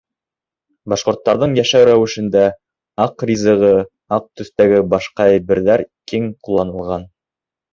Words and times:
Башҡорттарҙың 0.93 1.51
йәшәү 1.59 1.85
рәүешендә 1.89 2.41
аҡ 3.05 3.27
ризығы, 3.31 3.71
аҡ 4.19 4.27
төҫтәге 4.41 4.83
башҡа 4.95 5.29
әйберҙәр 5.35 5.85
киң 6.15 6.27
ҡулланылған. 6.49 7.07